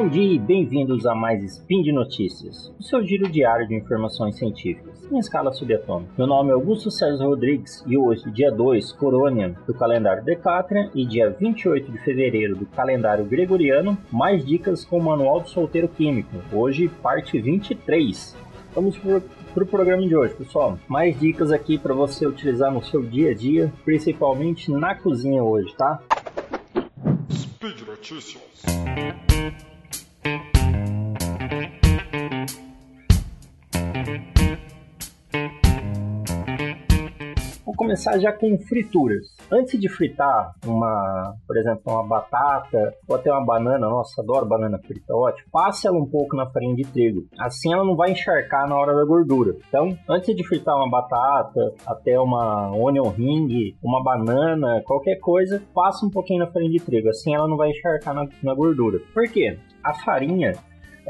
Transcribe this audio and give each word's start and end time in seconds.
Bom 0.00 0.08
dia 0.08 0.32
e 0.32 0.38
bem-vindos 0.38 1.04
a 1.04 1.14
mais 1.14 1.44
Spin 1.44 1.82
de 1.82 1.92
Notícias, 1.92 2.72
o 2.80 2.82
seu 2.82 3.04
giro 3.04 3.28
diário 3.28 3.68
de 3.68 3.74
informações 3.74 4.34
científicas, 4.38 5.06
em 5.12 5.18
escala 5.18 5.52
subatômica. 5.52 6.10
Meu 6.16 6.26
nome 6.26 6.48
é 6.48 6.54
Augusto 6.54 6.90
César 6.90 7.22
Rodrigues 7.22 7.84
e 7.86 7.98
hoje, 7.98 8.30
dia 8.30 8.50
2, 8.50 8.92
Corônia, 8.92 9.54
do 9.66 9.74
calendário 9.74 10.24
Decatrian, 10.24 10.90
e 10.94 11.04
dia 11.04 11.36
28 11.38 11.92
de 11.92 11.98
fevereiro, 11.98 12.56
do 12.56 12.64
calendário 12.64 13.26
Gregoriano, 13.26 13.98
mais 14.10 14.42
dicas 14.42 14.86
com 14.86 14.96
o 14.96 15.02
Manual 15.02 15.40
do 15.40 15.50
Solteiro 15.50 15.86
Químico, 15.86 16.34
hoje, 16.50 16.88
parte 17.02 17.38
23. 17.38 18.34
Vamos 18.74 18.96
para 18.96 19.62
o 19.62 19.66
programa 19.66 20.00
de 20.00 20.16
hoje, 20.16 20.32
pessoal. 20.34 20.78
Mais 20.88 21.20
dicas 21.20 21.52
aqui 21.52 21.76
para 21.76 21.92
você 21.92 22.26
utilizar 22.26 22.72
no 22.72 22.82
seu 22.82 23.02
dia 23.02 23.32
a 23.32 23.34
dia, 23.34 23.70
principalmente 23.84 24.70
na 24.70 24.94
cozinha 24.94 25.44
hoje, 25.44 25.76
tá? 25.76 26.00
Speed 27.30 27.82
Notícias. 27.86 28.62
Começar 37.80 38.18
já 38.18 38.30
com 38.30 38.58
frituras. 38.58 39.24
Antes 39.50 39.80
de 39.80 39.88
fritar 39.88 40.52
uma, 40.66 41.34
por 41.46 41.56
exemplo, 41.56 41.80
uma 41.86 42.06
batata 42.06 42.92
ou 43.08 43.16
até 43.16 43.32
uma 43.32 43.42
banana, 43.42 43.88
nossa, 43.88 44.20
adoro 44.20 44.44
banana 44.44 44.78
frita, 44.86 45.14
ótimo. 45.14 45.48
Passe 45.50 45.86
ela 45.86 45.96
um 45.96 46.04
pouco 46.04 46.36
na 46.36 46.44
farinha 46.44 46.76
de 46.76 46.82
trigo. 46.82 47.22
Assim 47.38 47.72
ela 47.72 47.82
não 47.82 47.96
vai 47.96 48.10
encharcar 48.10 48.68
na 48.68 48.76
hora 48.76 48.94
da 48.94 49.02
gordura. 49.06 49.56
Então, 49.66 49.96
antes 50.10 50.36
de 50.36 50.46
fritar 50.46 50.76
uma 50.76 50.90
batata, 50.90 51.74
até 51.86 52.20
uma 52.20 52.70
onion 52.76 53.08
ring, 53.08 53.74
uma 53.82 54.04
banana, 54.04 54.82
qualquer 54.84 55.18
coisa, 55.18 55.62
passa 55.74 56.04
um 56.04 56.10
pouquinho 56.10 56.40
na 56.40 56.52
farinha 56.52 56.72
de 56.72 56.84
trigo. 56.84 57.08
Assim 57.08 57.34
ela 57.34 57.48
não 57.48 57.56
vai 57.56 57.70
encharcar 57.70 58.12
na, 58.12 58.28
na 58.42 58.54
gordura. 58.54 58.98
Por 59.14 59.26
quê? 59.26 59.58
A 59.82 59.94
farinha 59.94 60.52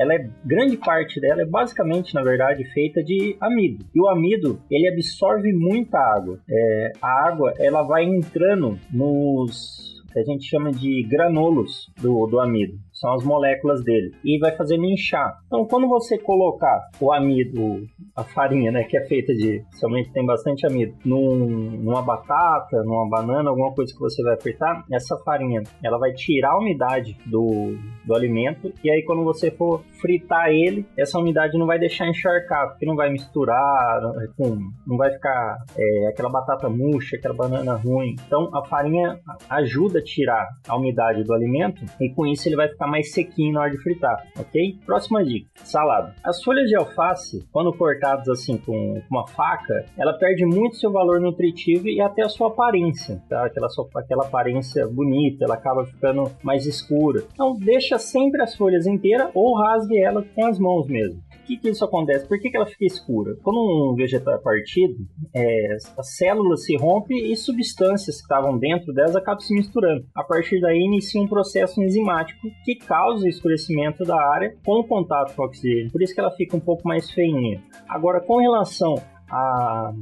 ela 0.00 0.14
é 0.14 0.30
grande 0.44 0.78
parte 0.78 1.20
dela 1.20 1.42
é 1.42 1.44
basicamente, 1.44 2.14
na 2.14 2.22
verdade, 2.22 2.64
feita 2.72 3.02
de 3.02 3.36
amido. 3.38 3.84
E 3.94 4.00
o 4.00 4.08
amido 4.08 4.58
ele 4.70 4.88
absorve 4.88 5.52
muita 5.52 5.98
água. 5.98 6.40
É, 6.48 6.92
a 7.02 7.28
água 7.28 7.52
ela 7.58 7.82
vai 7.82 8.04
entrando 8.04 8.78
nos 8.90 9.90
que 10.10 10.18
a 10.18 10.24
gente 10.24 10.48
chama 10.48 10.72
de 10.72 11.04
granulos 11.04 11.92
do, 12.00 12.26
do 12.26 12.40
amido 12.40 12.78
são 13.00 13.14
as 13.14 13.24
moléculas 13.24 13.82
dele, 13.82 14.12
e 14.22 14.38
vai 14.38 14.52
fazer 14.52 14.76
inchar. 14.76 15.38
Então, 15.46 15.66
quando 15.66 15.88
você 15.88 16.18
colocar 16.18 16.88
o 17.00 17.12
amido, 17.12 17.86
a 18.14 18.22
farinha, 18.22 18.70
né, 18.70 18.84
que 18.84 18.96
é 18.96 19.06
feita 19.06 19.32
de, 19.32 19.62
somente 19.78 20.12
tem 20.12 20.24
bastante 20.24 20.66
amido, 20.66 20.94
num, 21.04 21.46
numa 21.82 22.02
batata, 22.02 22.82
numa 22.84 23.08
banana, 23.08 23.50
alguma 23.50 23.72
coisa 23.72 23.92
que 23.92 24.00
você 24.00 24.22
vai 24.22 24.38
fritar, 24.40 24.84
essa 24.92 25.16
farinha, 25.24 25.62
ela 25.82 25.98
vai 25.98 26.12
tirar 26.12 26.52
a 26.52 26.58
umidade 26.58 27.16
do, 27.26 27.74
do 28.04 28.14
alimento, 28.14 28.72
e 28.84 28.90
aí 28.90 29.02
quando 29.04 29.24
você 29.24 29.50
for 29.50 29.82
fritar 30.00 30.48
ele, 30.50 30.86
essa 30.96 31.18
umidade 31.18 31.58
não 31.58 31.66
vai 31.66 31.78
deixar 31.78 32.06
encharcar, 32.08 32.70
porque 32.70 32.86
não 32.86 32.96
vai 32.96 33.10
misturar, 33.10 34.00
com, 34.36 34.58
não 34.86 34.96
vai 34.96 35.10
ficar 35.10 35.56
é, 35.76 36.08
aquela 36.08 36.28
batata 36.28 36.68
murcha, 36.68 37.16
aquela 37.16 37.34
banana 37.34 37.74
ruim. 37.74 38.14
Então, 38.26 38.50
a 38.54 38.64
farinha 38.66 39.18
ajuda 39.48 40.00
a 40.00 40.02
tirar 40.04 40.48
a 40.68 40.76
umidade 40.76 41.24
do 41.24 41.32
alimento, 41.32 41.82
e 42.00 42.10
com 42.10 42.26
isso 42.26 42.48
ele 42.48 42.56
vai 42.56 42.68
ficar 42.68 42.89
mais 42.90 43.12
sequinho 43.12 43.54
na 43.54 43.60
hora 43.60 43.70
de 43.70 43.78
fritar, 43.82 44.26
ok? 44.38 44.78
Próxima 44.84 45.24
dica: 45.24 45.48
salada. 45.64 46.14
As 46.24 46.42
folhas 46.42 46.68
de 46.68 46.76
alface, 46.76 47.46
quando 47.52 47.72
cortadas 47.72 48.28
assim 48.28 48.56
com 48.58 49.00
uma 49.10 49.26
faca, 49.26 49.86
ela 49.96 50.12
perde 50.14 50.44
muito 50.44 50.76
seu 50.76 50.90
valor 50.90 51.20
nutritivo 51.20 51.88
e 51.88 52.00
até 52.00 52.22
a 52.22 52.28
sua 52.28 52.48
aparência, 52.48 53.22
tá? 53.28 53.46
Aquela, 53.46 53.68
sua, 53.68 53.88
aquela 53.96 54.24
aparência 54.24 54.86
bonita, 54.86 55.44
ela 55.44 55.54
acaba 55.54 55.86
ficando 55.86 56.30
mais 56.42 56.66
escura. 56.66 57.24
Então, 57.32 57.56
deixa 57.56 57.98
sempre 57.98 58.42
as 58.42 58.54
folhas 58.56 58.86
inteiras 58.86 59.30
ou 59.34 59.56
rasgue 59.56 59.98
ela 60.02 60.24
com 60.34 60.46
as 60.46 60.58
mãos 60.58 60.86
mesmo 60.86 61.29
que, 61.50 61.56
que 61.56 61.68
isso 61.70 61.84
acontece? 61.84 62.28
Por 62.28 62.38
que, 62.38 62.50
que 62.50 62.56
ela 62.56 62.66
fica 62.66 62.84
escura? 62.84 63.36
Quando 63.42 63.58
um 63.58 63.94
vegetal 63.94 64.34
é 64.34 64.38
partido, 64.38 65.06
é, 65.34 65.76
as 65.98 66.16
células 66.16 66.64
se 66.64 66.76
rompem 66.76 67.32
e 67.32 67.36
substâncias 67.36 68.16
que 68.16 68.22
estavam 68.22 68.56
dentro 68.56 68.92
delas 68.92 69.16
acabam 69.16 69.40
se 69.40 69.54
misturando. 69.54 70.06
A 70.14 70.22
partir 70.22 70.60
daí 70.60 70.78
inicia 70.78 71.20
um 71.20 71.26
processo 71.26 71.82
enzimático 71.82 72.48
que 72.64 72.76
causa 72.76 73.24
o 73.24 73.28
escurecimento 73.28 74.04
da 74.04 74.20
área 74.20 74.54
com 74.64 74.80
o 74.80 74.84
contato 74.84 75.34
com 75.34 75.42
o 75.42 75.46
oxigênio. 75.46 75.90
Por 75.90 76.02
isso 76.02 76.14
que 76.14 76.20
ela 76.20 76.30
fica 76.32 76.56
um 76.56 76.60
pouco 76.60 76.86
mais 76.86 77.10
feinha. 77.10 77.60
Agora, 77.88 78.20
com 78.20 78.38
relação 78.38 78.94
a 79.28 79.92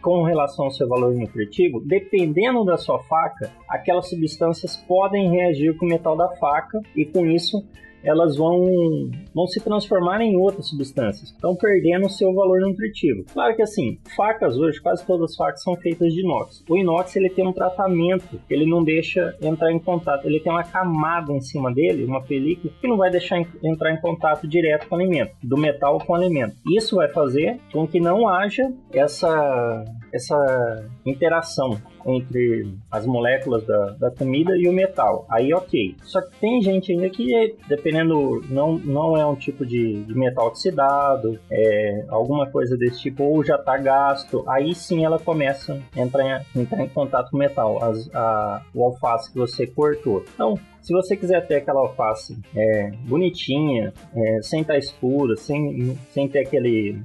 com 0.00 0.24
relação 0.24 0.64
ao 0.64 0.70
seu 0.72 0.88
valor 0.88 1.14
nutritivo, 1.14 1.80
dependendo 1.86 2.64
da 2.64 2.76
sua 2.76 2.98
faca, 3.04 3.52
aquelas 3.68 4.08
substâncias 4.08 4.76
podem 4.76 5.30
reagir 5.30 5.76
com 5.76 5.86
o 5.86 5.88
metal 5.88 6.16
da 6.16 6.28
faca 6.36 6.80
e 6.96 7.06
com 7.06 7.24
isso 7.24 7.64
elas 8.02 8.36
vão, 8.36 9.10
vão 9.34 9.46
se 9.46 9.60
transformar 9.60 10.20
em 10.20 10.36
outras 10.36 10.68
substâncias, 10.68 11.30
estão 11.30 11.54
perdendo 11.54 12.06
o 12.06 12.10
seu 12.10 12.32
valor 12.34 12.60
nutritivo. 12.60 13.24
Claro 13.32 13.54
que 13.54 13.62
assim, 13.62 13.98
facas 14.16 14.56
hoje, 14.56 14.80
quase 14.80 15.06
todas 15.06 15.30
as 15.30 15.36
facas 15.36 15.62
são 15.62 15.76
feitas 15.76 16.12
de 16.12 16.20
inox. 16.20 16.64
O 16.68 16.76
inox 16.76 17.14
ele 17.16 17.30
tem 17.30 17.46
um 17.46 17.52
tratamento, 17.52 18.40
ele 18.48 18.66
não 18.66 18.82
deixa 18.82 19.36
entrar 19.40 19.72
em 19.72 19.78
contato, 19.78 20.26
ele 20.26 20.40
tem 20.40 20.52
uma 20.52 20.64
camada 20.64 21.32
em 21.32 21.40
cima 21.40 21.72
dele, 21.72 22.04
uma 22.04 22.22
película, 22.22 22.72
que 22.80 22.88
não 22.88 22.96
vai 22.96 23.10
deixar 23.10 23.40
entrar 23.62 23.92
em 23.92 24.00
contato 24.00 24.46
direto 24.46 24.88
com 24.88 24.96
o 24.96 24.98
alimento, 24.98 25.32
do 25.42 25.56
metal 25.56 25.98
com 25.98 26.12
o 26.12 26.16
alimento. 26.16 26.56
Isso 26.76 26.96
vai 26.96 27.08
fazer 27.08 27.58
com 27.72 27.86
que 27.86 28.00
não 28.00 28.28
haja 28.28 28.72
essa, 28.92 29.84
essa 30.12 30.86
interação 31.04 31.80
entre 32.06 32.74
as 32.90 33.06
moléculas 33.06 33.64
da, 33.66 33.90
da 33.98 34.10
comida 34.10 34.56
e 34.56 34.68
o 34.68 34.72
metal. 34.72 35.26
Aí, 35.30 35.52
ok. 35.52 35.96
Só 36.02 36.20
que 36.20 36.30
tem 36.40 36.62
gente 36.62 36.92
ainda 36.92 37.08
que, 37.10 37.56
dependendo, 37.68 38.42
não, 38.48 38.78
não 38.78 39.16
é 39.16 39.26
um 39.26 39.34
tipo 39.34 39.64
de, 39.66 40.02
de 40.04 40.14
metal 40.14 40.46
oxidado, 40.46 41.38
é, 41.50 42.04
alguma 42.08 42.50
coisa 42.50 42.76
desse 42.76 43.00
tipo, 43.00 43.24
ou 43.24 43.44
já 43.44 43.56
está 43.56 43.76
gasto. 43.76 44.44
Aí 44.48 44.74
sim 44.74 45.04
ela 45.04 45.18
começa 45.18 45.80
a 45.96 46.00
entrar 46.00 46.44
entrar 46.54 46.84
em 46.84 46.88
contato 46.88 47.30
com 47.30 47.36
o 47.36 47.40
metal, 47.40 47.82
as, 47.82 48.08
a, 48.14 48.62
o 48.74 48.84
alface 48.84 49.30
que 49.32 49.38
você 49.38 49.66
cortou. 49.66 50.24
Então, 50.34 50.58
se 50.82 50.92
você 50.92 51.16
quiser 51.16 51.46
ter 51.46 51.56
aquela 51.56 51.80
alface 51.80 52.36
é, 52.54 52.90
bonitinha, 53.04 53.92
é, 54.14 54.42
sem 54.42 54.62
estar 54.62 54.74
tá 54.74 54.78
escura, 54.78 55.36
sem, 55.36 55.96
sem 56.10 56.28
ter 56.28 56.40
aquele, 56.40 57.00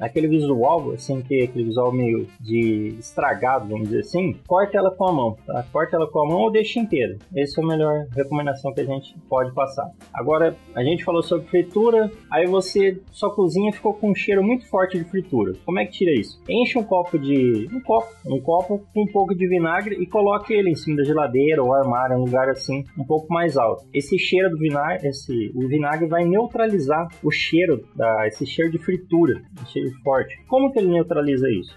aquele 0.00 0.26
visual, 0.26 0.98
sem 0.98 1.22
ter 1.22 1.44
aquele 1.44 1.64
visual 1.64 1.92
meio 1.92 2.26
de 2.40 2.96
estragado, 2.98 3.68
vamos 3.68 3.88
dizer 3.88 4.00
assim, 4.00 4.36
corta 4.46 4.78
ela 4.78 4.90
com 4.90 5.08
a 5.08 5.12
mão, 5.12 5.36
tá? 5.46 5.64
Corta 5.72 5.96
ela 5.96 6.06
com 6.10 6.20
a 6.20 6.28
mão 6.28 6.40
ou 6.42 6.50
deixa 6.50 6.78
inteira. 6.78 7.16
Essa 7.34 7.60
é 7.60 7.64
a 7.64 7.66
melhor 7.66 8.06
recomendação 8.14 8.72
que 8.72 8.80
a 8.80 8.84
gente 8.84 9.14
pode 9.28 9.52
passar. 9.52 9.90
Agora, 10.12 10.56
a 10.74 10.82
gente 10.82 11.04
falou 11.04 11.22
sobre 11.22 11.46
fritura, 11.46 12.10
aí 12.30 12.46
você, 12.46 13.00
sua 13.10 13.34
cozinha 13.34 13.72
ficou 13.72 13.94
com 13.94 14.10
um 14.10 14.14
cheiro 14.14 14.42
muito 14.42 14.68
forte 14.68 14.98
de 14.98 15.04
fritura. 15.04 15.52
Como 15.64 15.78
é 15.78 15.86
que 15.86 15.92
tira 15.92 16.12
isso? 16.12 16.40
Enche 16.48 16.78
um 16.78 16.84
copo 16.84 17.18
de... 17.18 17.68
um 17.72 17.80
copo, 17.80 18.08
um 18.26 18.40
copo 18.40 18.86
com 18.92 19.02
um 19.02 19.06
pouco 19.06 19.34
de 19.34 19.46
vinagre 19.48 19.96
e 19.96 20.06
coloque 20.06 20.52
ele 20.52 20.70
em 20.70 20.76
cima 20.76 20.98
da 20.98 21.04
geladeira 21.04 21.62
ou 21.62 21.72
armário, 21.74 22.16
um 22.16 22.24
lugar 22.24 22.48
assim, 22.48 22.84
um 22.98 23.04
pouco 23.04 23.32
mais 23.32 23.56
alto. 23.56 23.84
Esse 23.92 24.18
cheiro 24.18 24.50
do 24.50 24.58
vinagre, 24.58 25.08
esse, 25.08 25.52
o 25.54 25.66
vinagre 25.68 26.06
vai 26.06 26.24
neutralizar 26.24 27.08
o 27.22 27.30
cheiro, 27.30 27.84
da, 27.94 28.26
esse 28.26 28.46
cheiro 28.46 28.70
de 28.70 28.78
fritura, 28.78 29.42
esse 29.62 29.72
cheiro 29.72 29.90
forte. 30.02 30.36
Como 30.48 30.72
que 30.72 30.78
ele 30.78 30.88
neutraliza 30.88 31.48
isso? 31.50 31.74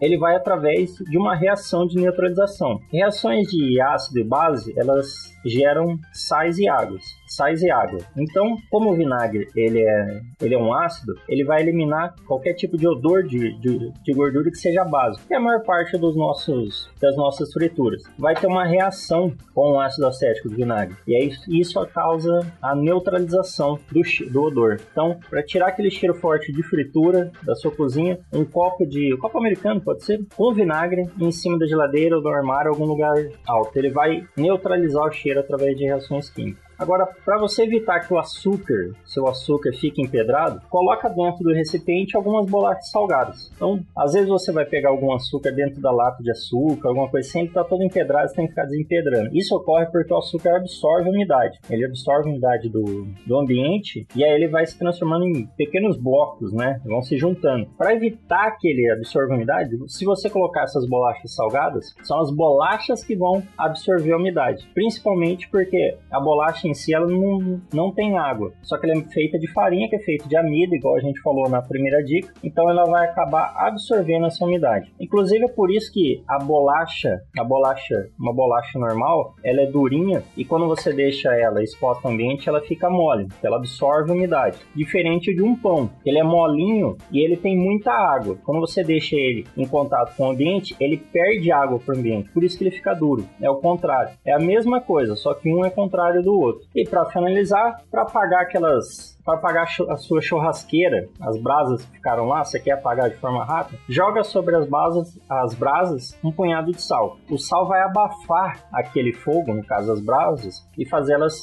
Ele 0.00 0.18
vai 0.18 0.36
através 0.36 0.94
de 0.96 1.18
uma 1.18 1.34
reação 1.34 1.86
de 1.86 1.96
neutralização. 1.96 2.78
Reações 2.92 3.46
de 3.48 3.80
ácido 3.80 4.20
e 4.20 4.24
base, 4.24 4.74
elas 4.76 5.35
geram 5.46 5.98
sais 6.12 6.58
e 6.58 6.68
águas, 6.68 7.04
sais 7.26 7.62
e 7.62 7.70
água. 7.70 8.00
Então, 8.16 8.56
como 8.70 8.90
o 8.90 8.96
vinagre 8.96 9.48
ele 9.54 9.80
é, 9.80 10.20
ele 10.40 10.54
é 10.54 10.58
um 10.58 10.72
ácido, 10.74 11.14
ele 11.28 11.44
vai 11.44 11.62
eliminar 11.62 12.14
qualquer 12.26 12.54
tipo 12.54 12.76
de 12.76 12.86
odor 12.86 13.22
de, 13.22 13.58
de, 13.60 13.92
de 14.02 14.12
gordura 14.12 14.50
que 14.50 14.56
seja 14.56 14.84
básico, 14.84 15.26
que 15.26 15.34
é 15.34 15.36
a 15.36 15.40
maior 15.40 15.62
parte 15.62 15.96
dos 15.96 16.16
nossos, 16.16 16.90
das 17.00 17.16
nossas 17.16 17.52
frituras. 17.52 18.02
Vai 18.18 18.34
ter 18.34 18.46
uma 18.46 18.64
reação 18.64 19.32
com 19.54 19.72
o 19.72 19.80
ácido 19.80 20.06
acético 20.06 20.48
do 20.48 20.56
vinagre, 20.56 20.96
e 21.06 21.14
aí 21.14 21.32
isso 21.48 21.84
causa 21.86 22.40
a 22.60 22.74
neutralização 22.74 23.78
do, 23.90 24.02
do 24.30 24.42
odor. 24.42 24.80
Então, 24.90 25.18
para 25.28 25.42
tirar 25.42 25.68
aquele 25.68 25.90
cheiro 25.90 26.14
forte 26.14 26.52
de 26.52 26.62
fritura 26.62 27.30
da 27.42 27.54
sua 27.54 27.70
cozinha, 27.70 28.18
um 28.32 28.44
copo 28.44 28.86
de 28.86 29.14
um 29.14 29.18
copo 29.18 29.38
americano 29.38 29.80
pode 29.80 30.04
ser 30.04 30.20
com 30.34 30.52
vinagre 30.52 31.08
em 31.20 31.30
cima 31.30 31.58
da 31.58 31.66
geladeira 31.66 32.16
ou 32.16 32.22
do 32.22 32.28
armário, 32.28 32.70
algum 32.70 32.84
lugar 32.84 33.14
alto. 33.46 33.76
Ele 33.76 33.90
vai 33.90 34.26
neutralizar 34.36 35.04
o 35.04 35.12
cheiro 35.12 35.35
através 35.38 35.76
de 35.76 35.84
reações 35.84 36.30
químicas. 36.30 36.65
Agora, 36.78 37.06
para 37.24 37.38
você 37.38 37.62
evitar 37.62 38.00
que 38.00 38.12
o 38.12 38.18
açúcar, 38.18 38.92
seu 39.04 39.26
açúcar 39.26 39.72
fique 39.72 40.02
empedrado, 40.02 40.60
coloca 40.68 41.08
dentro 41.08 41.42
do 41.42 41.54
recipiente 41.54 42.16
algumas 42.16 42.48
bolachas 42.48 42.90
salgadas. 42.90 43.50
Então, 43.54 43.80
às 43.96 44.12
vezes 44.12 44.28
você 44.28 44.52
vai 44.52 44.64
pegar 44.64 44.90
algum 44.90 45.12
açúcar 45.12 45.52
dentro 45.52 45.80
da 45.80 45.90
lata 45.90 46.22
de 46.22 46.30
açúcar, 46.30 46.88
alguma 46.88 47.08
coisa 47.08 47.28
assim, 47.28 47.40
ele 47.40 47.48
está 47.48 47.64
todo 47.64 47.82
empedrado, 47.82 48.28
você 48.28 48.36
tem 48.36 48.44
que 48.46 48.50
ficar 48.50 48.64
desempedrando. 48.64 49.30
Isso 49.32 49.56
ocorre 49.56 49.86
porque 49.86 50.12
o 50.12 50.18
açúcar 50.18 50.56
absorve 50.56 51.08
a 51.08 51.12
umidade. 51.12 51.58
Ele 51.70 51.84
absorve 51.84 52.28
a 52.28 52.32
umidade 52.32 52.68
do, 52.68 53.06
do 53.26 53.38
ambiente 53.38 54.06
e 54.14 54.24
aí 54.24 54.32
ele 54.32 54.48
vai 54.48 54.66
se 54.66 54.78
transformando 54.78 55.24
em 55.24 55.46
pequenos 55.56 55.96
blocos, 55.96 56.52
né? 56.52 56.80
Vão 56.84 57.02
se 57.02 57.16
juntando. 57.16 57.66
Para 57.78 57.94
evitar 57.94 58.56
que 58.58 58.68
ele 58.68 58.90
absorva 58.90 59.32
a 59.32 59.36
umidade, 59.36 59.76
se 59.88 60.04
você 60.04 60.28
colocar 60.28 60.64
essas 60.64 60.86
bolachas 60.86 61.34
salgadas, 61.34 61.94
são 62.02 62.20
as 62.20 62.30
bolachas 62.30 63.02
que 63.02 63.16
vão 63.16 63.42
absorver 63.56 64.12
a 64.12 64.16
umidade. 64.16 64.68
Principalmente 64.74 65.48
porque 65.48 65.96
a 66.10 66.20
bolacha 66.20 66.56
bolacha 66.56 66.65
em 66.66 66.74
si 66.74 66.94
ela 66.94 67.06
não, 67.06 67.60
não 67.72 67.92
tem 67.92 68.16
água, 68.16 68.52
só 68.62 68.78
que 68.78 68.88
ela 68.88 68.98
é 68.98 69.04
feita 69.04 69.38
de 69.38 69.50
farinha, 69.52 69.88
que 69.88 69.96
é 69.96 70.00
feita 70.00 70.28
de 70.28 70.36
amido, 70.36 70.74
igual 70.74 70.96
a 70.96 71.00
gente 71.00 71.20
falou 71.20 71.48
na 71.48 71.62
primeira 71.62 72.02
dica, 72.02 72.32
então 72.42 72.68
ela 72.68 72.84
vai 72.84 73.06
acabar 73.06 73.54
absorvendo 73.56 74.26
essa 74.26 74.44
umidade. 74.44 74.92
Inclusive 75.00 75.44
é 75.44 75.48
por 75.48 75.70
isso 75.70 75.92
que 75.92 76.22
a 76.28 76.38
bolacha, 76.38 77.20
a 77.38 77.44
bolacha, 77.44 78.08
uma 78.18 78.32
bolacha 78.32 78.78
normal, 78.78 79.34
ela 79.44 79.62
é 79.62 79.66
durinha 79.66 80.22
e 80.36 80.44
quando 80.44 80.66
você 80.66 80.92
deixa 80.92 81.34
ela 81.34 81.62
exposta 81.62 82.06
ao 82.06 82.14
ambiente, 82.14 82.48
ela 82.48 82.60
fica 82.60 82.90
mole, 82.90 83.28
ela 83.42 83.56
absorve 83.56 84.12
umidade. 84.12 84.58
Diferente 84.74 85.34
de 85.34 85.42
um 85.42 85.56
pão, 85.56 85.90
ele 86.04 86.18
é 86.18 86.24
molinho 86.24 86.96
e 87.10 87.24
ele 87.24 87.36
tem 87.36 87.56
muita 87.56 87.92
água. 87.92 88.36
Quando 88.44 88.60
você 88.60 88.82
deixa 88.82 89.16
ele 89.16 89.46
em 89.56 89.66
contato 89.66 90.16
com 90.16 90.24
o 90.24 90.30
ambiente, 90.30 90.76
ele 90.80 90.96
perde 90.96 91.50
água 91.52 91.78
para 91.78 91.94
o 91.94 91.98
ambiente, 91.98 92.30
por 92.30 92.44
isso 92.44 92.58
que 92.58 92.64
ele 92.64 92.70
fica 92.70 92.94
duro. 92.94 93.26
É 93.40 93.50
o 93.50 93.56
contrário. 93.56 94.16
É 94.24 94.32
a 94.32 94.38
mesma 94.38 94.80
coisa, 94.80 95.16
só 95.16 95.34
que 95.34 95.52
um 95.52 95.64
é 95.64 95.70
contrário 95.70 96.22
do 96.22 96.38
outro. 96.38 96.55
E 96.74 96.88
para 96.88 97.06
finalizar, 97.06 97.82
para 97.90 98.02
apagar 98.02 98.42
aquelas 98.42 99.16
para 99.26 99.34
apagar 99.34 99.66
a 99.90 99.96
sua 99.96 100.20
churrasqueira, 100.20 101.08
as 101.20 101.36
brasas 101.36 101.84
que 101.84 101.96
ficaram 101.96 102.26
lá, 102.26 102.44
você 102.44 102.60
quer 102.60 102.72
apagar 102.72 103.10
de 103.10 103.16
forma 103.16 103.44
rápida, 103.44 103.76
joga 103.88 104.22
sobre 104.22 104.54
as 104.54 104.68
brasas, 104.68 105.18
as 105.28 105.52
brasas 105.52 106.16
um 106.22 106.30
punhado 106.30 106.70
de 106.70 106.80
sal. 106.80 107.18
O 107.28 107.36
sal 107.36 107.66
vai 107.66 107.82
abafar 107.82 108.64
aquele 108.72 109.12
fogo, 109.12 109.52
no 109.52 109.64
caso 109.64 109.90
as 109.90 110.00
brasas, 110.00 110.64
e 110.78 110.88
fazê-las 110.88 111.40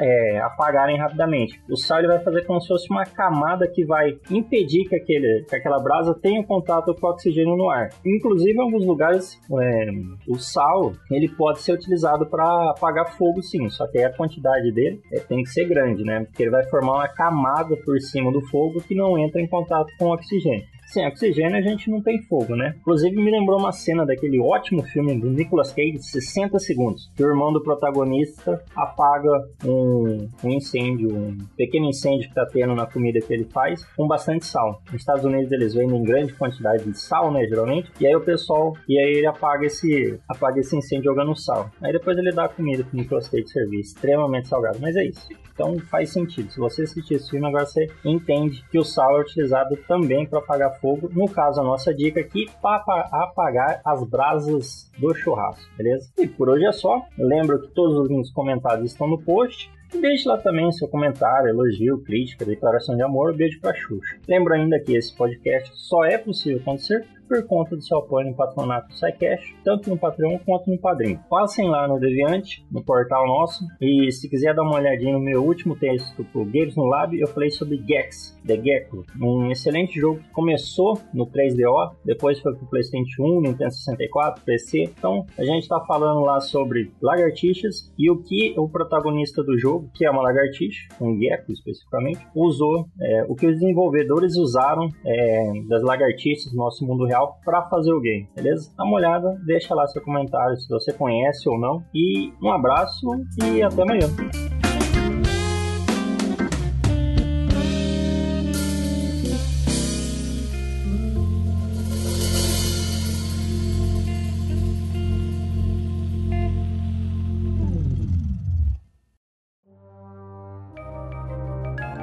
é, 0.00 0.38
apagarem 0.38 0.98
rapidamente. 0.98 1.60
O 1.68 1.76
sal 1.76 1.98
ele 1.98 2.08
vai 2.08 2.18
fazer 2.20 2.44
como 2.44 2.60
se 2.60 2.68
fosse 2.68 2.90
uma 2.90 3.04
camada 3.04 3.66
que 3.68 3.84
vai 3.84 4.18
impedir 4.30 4.88
que, 4.88 4.96
aquele, 4.96 5.44
que 5.48 5.56
aquela 5.56 5.78
brasa 5.80 6.14
tenha 6.14 6.44
contato 6.44 6.94
com 6.94 7.06
o 7.06 7.10
oxigênio 7.10 7.56
no 7.56 7.70
ar. 7.70 7.90
Inclusive, 8.04 8.56
em 8.56 8.62
alguns 8.62 8.84
lugares, 8.86 9.38
é, 9.60 9.90
o 10.28 10.38
sal 10.38 10.92
ele 11.10 11.28
pode 11.28 11.60
ser 11.60 11.72
utilizado 11.72 12.26
para 12.26 12.70
apagar 12.70 13.16
fogo, 13.16 13.42
sim. 13.42 13.68
Só 13.68 13.86
que 13.86 13.98
a 13.98 14.12
quantidade 14.12 14.72
dele 14.72 15.00
é, 15.12 15.20
tem 15.20 15.42
que 15.42 15.50
ser 15.50 15.66
grande, 15.66 16.04
né? 16.04 16.24
Porque 16.24 16.42
ele 16.42 16.50
vai 16.50 16.64
formar 16.64 16.94
uma 16.94 17.08
camada 17.08 17.76
por 17.84 17.98
cima 18.00 18.32
do 18.32 18.40
fogo 18.48 18.80
que 18.80 18.94
não 18.94 19.18
entra 19.18 19.40
em 19.40 19.48
contato 19.48 19.92
com 19.98 20.06
o 20.06 20.12
oxigênio. 20.12 20.73
Sem 20.86 21.06
oxigênio 21.06 21.56
a 21.56 21.60
gente 21.60 21.90
não 21.90 22.02
tem 22.02 22.22
fogo, 22.22 22.54
né? 22.54 22.74
Inclusive 22.78 23.16
me 23.16 23.30
lembrou 23.30 23.58
uma 23.58 23.72
cena 23.72 24.04
daquele 24.04 24.40
ótimo 24.40 24.82
filme 24.82 25.18
do 25.18 25.30
Nicolas 25.30 25.72
Cage, 25.72 25.98
60 26.02 26.58
segundos, 26.58 27.10
que 27.16 27.24
o 27.24 27.28
irmão 27.28 27.52
do 27.52 27.62
protagonista 27.62 28.62
apaga 28.76 29.30
um, 29.64 30.28
um 30.42 30.50
incêndio, 30.50 31.14
um 31.14 31.38
pequeno 31.56 31.86
incêndio 31.86 32.28
que 32.28 32.34
tá 32.34 32.46
tendo 32.46 32.74
na 32.74 32.86
comida 32.86 33.20
que 33.20 33.32
ele 33.32 33.44
faz, 33.44 33.84
com 33.96 34.06
bastante 34.06 34.46
sal. 34.46 34.82
Nos 34.86 35.00
Estados 35.00 35.24
Unidos 35.24 35.50
eles 35.52 35.74
vendem 35.74 35.98
em 35.98 36.04
grande 36.04 36.32
quantidade 36.34 36.84
de 36.84 36.98
sal, 36.98 37.32
né, 37.32 37.44
geralmente, 37.46 37.90
e 38.00 38.06
aí 38.06 38.14
o 38.14 38.20
pessoal, 38.20 38.74
e 38.88 38.98
aí 38.98 39.14
ele 39.14 39.26
apaga 39.26 39.66
esse, 39.66 40.18
apaga 40.28 40.60
esse 40.60 40.76
incêndio 40.76 41.04
jogando 41.04 41.34
sal. 41.34 41.70
Aí 41.82 41.92
depois 41.92 42.16
ele 42.16 42.32
dá 42.32 42.44
a 42.44 42.48
comida 42.48 42.84
pro 42.84 42.96
Nicolas 42.96 43.28
Cage 43.28 43.48
servir, 43.48 43.80
extremamente 43.80 44.48
salgado, 44.48 44.78
mas 44.80 44.96
é 44.96 45.04
isso. 45.04 45.28
Então 45.54 45.78
faz 45.78 46.12
sentido. 46.12 46.50
Se 46.50 46.58
você 46.58 46.82
assistir 46.82 47.14
esse 47.14 47.30
filme, 47.30 47.46
agora 47.46 47.64
você 47.64 47.86
entende 48.04 48.64
que 48.70 48.78
o 48.78 48.84
sal 48.84 49.18
é 49.18 49.20
utilizado 49.22 49.76
também 49.86 50.26
para 50.26 50.40
apagar 50.40 50.73
fogo. 50.80 51.10
No 51.12 51.28
caso, 51.28 51.60
a 51.60 51.64
nossa 51.64 51.94
dica 51.94 52.20
aqui, 52.20 52.46
para 52.62 53.08
apagar 53.12 53.80
as 53.84 54.02
brasas 54.04 54.90
do 54.98 55.14
churrasco, 55.14 55.64
beleza? 55.76 56.10
E 56.18 56.26
por 56.26 56.48
hoje 56.48 56.66
é 56.66 56.72
só. 56.72 57.04
Lembro 57.18 57.60
que 57.60 57.68
todos 57.68 57.98
os 57.98 58.08
links 58.08 58.30
comentados 58.30 58.90
estão 58.90 59.06
no 59.06 59.20
post. 59.20 59.70
Deixe 60.00 60.28
lá 60.28 60.36
também 60.36 60.70
seu 60.72 60.88
comentário, 60.88 61.48
elogio, 61.48 62.02
crítica, 62.02 62.44
declaração 62.44 62.96
de 62.96 63.02
amor, 63.02 63.34
beijo 63.34 63.60
pra 63.60 63.72
Xuxa. 63.72 64.18
Lembro 64.26 64.52
ainda 64.52 64.80
que 64.80 64.96
esse 64.96 65.14
podcast 65.16 65.70
só 65.74 66.04
é 66.04 66.18
possível 66.18 66.60
acontecer 66.60 67.06
por 67.28 67.46
conta 67.46 67.76
do 67.76 67.82
seu 67.82 67.98
apoio 67.98 68.28
no 68.28 68.34
patronato 68.34 68.88
do 68.88 68.94
SciCash, 68.94 69.54
tanto 69.64 69.90
no 69.90 69.98
Patreon 69.98 70.38
quanto 70.44 70.70
no 70.70 70.78
Padrim. 70.78 71.18
Passem 71.28 71.68
lá 71.68 71.88
no 71.88 71.98
Deviante, 71.98 72.64
no 72.70 72.82
portal 72.82 73.26
nosso, 73.26 73.64
e 73.80 74.10
se 74.12 74.28
quiser 74.28 74.54
dar 74.54 74.62
uma 74.62 74.76
olhadinha 74.76 75.14
no 75.14 75.20
meu 75.20 75.44
último 75.44 75.76
texto 75.76 76.24
pro 76.24 76.44
Games 76.44 76.76
no 76.76 76.84
Lab, 76.84 77.18
eu 77.18 77.26
falei 77.28 77.50
sobre 77.50 77.82
Gex, 77.86 78.38
The 78.46 78.60
Gecko, 78.60 79.04
um 79.20 79.50
excelente 79.50 79.98
jogo 79.98 80.20
que 80.20 80.30
começou 80.30 80.98
no 81.12 81.26
3DO, 81.26 81.94
depois 82.04 82.40
foi 82.40 82.54
pro 82.54 82.66
PlayStation 82.66 83.22
1, 83.22 83.40
Nintendo 83.40 83.72
64, 83.72 84.44
PC. 84.44 84.82
Então, 84.82 85.26
a 85.38 85.44
gente 85.44 85.62
está 85.62 85.80
falando 85.80 86.20
lá 86.20 86.40
sobre 86.40 86.92
lagartixas 87.00 87.92
e 87.98 88.10
o 88.10 88.22
que 88.22 88.54
o 88.58 88.68
protagonista 88.68 89.42
do 89.42 89.58
jogo, 89.58 89.90
que 89.94 90.04
é 90.04 90.10
uma 90.10 90.22
lagartixa, 90.22 90.88
um 91.00 91.18
gecko 91.18 91.52
especificamente, 91.52 92.26
usou, 92.34 92.86
é, 93.00 93.24
o 93.28 93.34
que 93.34 93.46
os 93.46 93.54
desenvolvedores 93.54 94.36
usaram 94.36 94.88
é, 95.04 95.52
das 95.68 95.82
lagartixas 95.82 96.52
no 96.52 96.64
nosso 96.64 96.86
mundo 96.86 97.06
para 97.44 97.62
fazer 97.68 97.92
o 97.92 98.00
game, 98.00 98.28
beleza? 98.34 98.72
Dá 98.76 98.84
uma 98.84 98.96
olhada, 98.96 99.36
deixa 99.46 99.74
lá 99.74 99.86
seu 99.86 100.02
comentário 100.02 100.56
se 100.56 100.68
você 100.68 100.92
conhece 100.92 101.48
ou 101.48 101.58
não. 101.58 101.84
E 101.94 102.32
um 102.42 102.50
abraço 102.50 103.06
e 103.42 103.62
até 103.62 103.82
amanhã. 103.82 104.06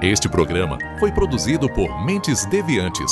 Este 0.04 0.28
programa 0.28 0.80
foi 1.00 1.12
produzido 1.12 1.70
por 1.72 2.04
Mentes 2.04 2.44
Deviantes 2.48 3.12